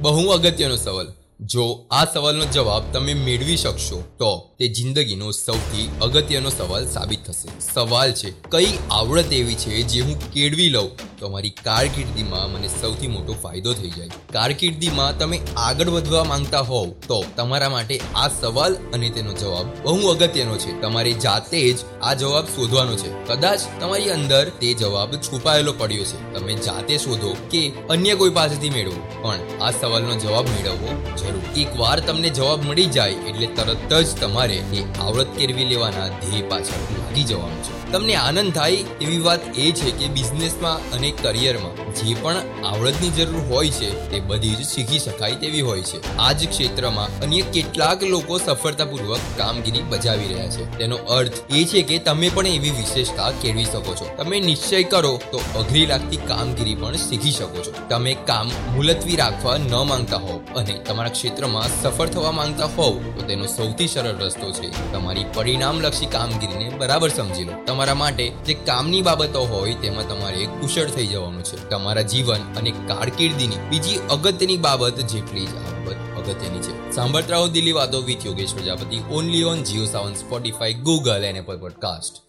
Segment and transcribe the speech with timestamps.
[0.00, 1.06] બહુ અગત્યનો સવાલ.
[1.40, 7.72] જો આ સવાલનો જવાબ તમે મેળવી શકશો, તો તે જિંદગીનો સૌથી અગત્યનો સવાલ સાબિત થશે.
[7.74, 11.09] સવાલ છે, કઈ આવડત એવી છે જે હું કેળવી લઉં?
[11.20, 14.08] તો અમારી કારકિર્દીમાં મને સૌથી મોટો ફાયદો થઈ જાય.
[14.32, 20.08] કારકિર્દીમાં તમે આગળ વધવા માંગતા હોવ, તો તમારા માટે આ સવાલ અને તેનો જવાબ બહુ
[20.08, 20.80] અગત્યનો છે.
[20.80, 23.12] તમારે જાતે જ આ જવાબ શોધવાનો છે.
[23.26, 26.34] કદાચ તમારી અંદર તે જવાબ છુપાયેલો પડ્યો છે.
[26.34, 29.22] તમે જાતે શોધો કે અન્ય કોઈ પાસેથી મેળવો.
[29.22, 31.42] પણ આ સવાલનો જવાબ મેળવવો જરૂર.
[31.56, 36.88] એકવાર તમને જવાબ મળી જાય, એટલે તરત જ તમારે એ આવડત કેળવી લેવાના ધ્યેય પાછળ
[36.98, 37.79] લાગી જવાનું છે.
[37.92, 42.36] તમને આનંદ થાય એવી વાત એ છે કે બિઝનેસમાં અને કરિયરમાં જે પણ
[42.66, 46.16] આવડતની જરૂર હોય છે, તે બધી જ શીખી શકાય તેવી હોય છે.
[46.16, 50.78] આ જ ક્ષેત્રમાં અન્ય કેટલાક લોકો સફળતાપૂર્વક કામગીરી બજાવી રહ્યા છે.
[50.78, 54.08] તેનો અર્થ એ છે કે તમે પણ એવી વિશેષતા કેળવી શકો છો.
[54.16, 57.74] તમે નિશ્ચય કરો તો અઘરી લાગતી કામગીરી પણ શીખી શકો છો.
[57.88, 63.22] તમે કામ મુલતવી રાખવા ન માંગતા હોવ અને તમારા ક્ષેત્રમાં સફળ થવા માંગતા હોવ તો
[63.22, 67.52] તેનો સૌથી સરળ રસ્તો છે તમારી પરિણામલક્ષી કામગીરીને બરાબર સમજી લો.
[67.80, 71.70] તમારા માટે જે કામની બાબતો હોય તેમાં તમારે કુશળ થઈ જવાનું છે.
[71.70, 75.54] તમારા જીવન અને કારકિર્દીની બીજી અગત્યની બાબત જેટલી જ
[76.16, 76.90] અગત્યની છે.
[76.90, 81.58] સાંભળતા રહો દિલ્હી વાતો with Yogesh Prajapati only on Jio Saavn Spotify Google and Apple
[81.58, 82.22] podcast